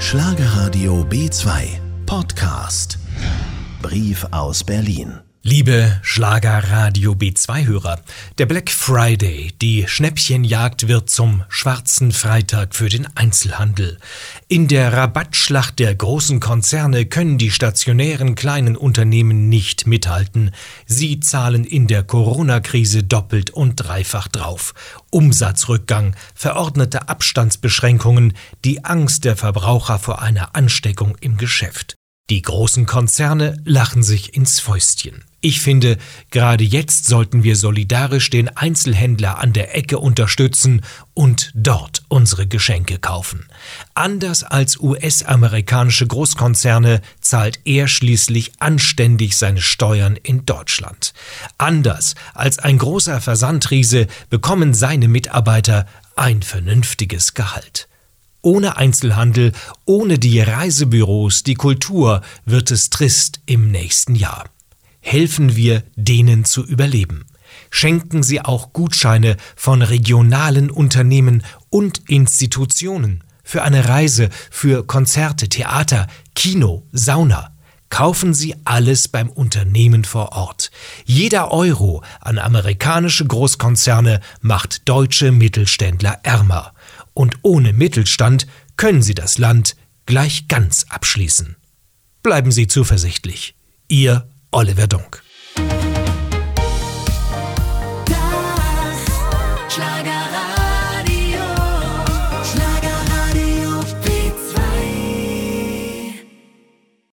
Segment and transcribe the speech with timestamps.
[0.00, 2.98] Schlagerradio B2 Podcast.
[3.82, 5.27] Brief aus Berlin.
[5.44, 8.00] Liebe Schlagerradio B2-Hörer,
[8.38, 13.98] der Black Friday, die Schnäppchenjagd wird zum schwarzen Freitag für den Einzelhandel.
[14.48, 20.50] In der Rabattschlacht der großen Konzerne können die stationären kleinen Unternehmen nicht mithalten.
[20.86, 24.74] Sie zahlen in der Corona-Krise doppelt und dreifach drauf.
[25.10, 31.97] Umsatzrückgang, verordnete Abstandsbeschränkungen, die Angst der Verbraucher vor einer Ansteckung im Geschäft.
[32.30, 35.24] Die großen Konzerne lachen sich ins Fäustchen.
[35.40, 35.96] Ich finde,
[36.30, 40.82] gerade jetzt sollten wir solidarisch den Einzelhändler an der Ecke unterstützen
[41.14, 43.46] und dort unsere Geschenke kaufen.
[43.94, 51.14] Anders als US-amerikanische Großkonzerne zahlt er schließlich anständig seine Steuern in Deutschland.
[51.56, 57.87] Anders als ein großer Versandriese bekommen seine Mitarbeiter ein vernünftiges Gehalt.
[58.48, 59.52] Ohne Einzelhandel,
[59.84, 64.48] ohne die Reisebüros, die Kultur wird es trist im nächsten Jahr.
[65.00, 67.26] Helfen wir denen zu überleben.
[67.68, 76.06] Schenken Sie auch Gutscheine von regionalen Unternehmen und Institutionen für eine Reise, für Konzerte, Theater,
[76.34, 77.54] Kino, Sauna.
[77.90, 80.70] Kaufen Sie alles beim Unternehmen vor Ort.
[81.04, 86.74] Jeder Euro an amerikanische Großkonzerne macht deutsche Mittelständler ärmer
[87.14, 91.56] und ohne Mittelstand können Sie das Land gleich ganz abschließen.
[92.22, 93.54] Bleiben Sie zuversichtlich.
[93.88, 95.22] Ihr Oliver Dunk.